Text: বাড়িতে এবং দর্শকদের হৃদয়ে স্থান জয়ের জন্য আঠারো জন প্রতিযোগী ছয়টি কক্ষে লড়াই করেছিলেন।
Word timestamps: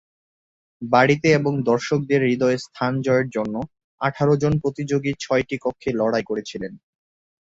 বাড়িতে 0.81 1.27
এবং 1.39 1.53
দর্শকদের 1.61 2.21
হৃদয়ে 2.23 2.57
স্থান 2.65 2.93
জয়ের 3.01 3.27
জন্য 3.35 3.55
আঠারো 4.01 4.33
জন 4.41 4.53
প্রতিযোগী 4.63 5.11
ছয়টি 5.19 5.55
কক্ষে 5.63 5.89
লড়াই 5.99 6.23
করেছিলেন। 6.29 6.73